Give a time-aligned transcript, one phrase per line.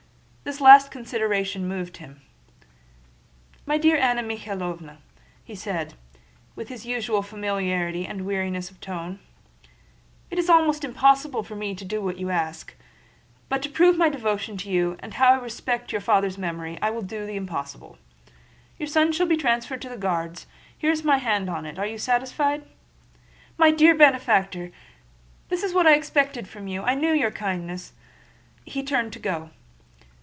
[0.43, 2.21] This last consideration moved him.
[3.65, 4.97] "My dear Anna Mikháylovna,"
[5.53, 5.97] said he
[6.57, 9.19] with his usual familiarity and weariness of tone,
[10.31, 12.73] "it is almost impossible for me to do what you ask;
[13.49, 16.89] but to prove my devotion to you and how I respect your father's memory, I
[16.89, 20.47] will do the impossible—your son shall be transferred to the Guards.
[20.77, 21.77] Here is my hand on it.
[21.79, 22.63] Are you satisfied?"
[23.57, 24.71] "My dear benefactor!
[25.49, 27.93] This is what I expected from you—I knew your kindness!"
[28.65, 29.51] He turned to go.